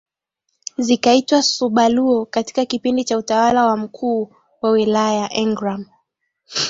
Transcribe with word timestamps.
zikaitwa 0.77 1.41
Suba 1.43 1.89
Luo 1.89 2.25
katika 2.25 2.65
kipindi 2.65 3.03
cha 3.03 3.17
utawala 3.17 3.65
wa 3.65 3.77
mkuu 3.77 4.33
wa 4.61 4.71
wilaya 4.71 5.33
Engram 5.33 5.85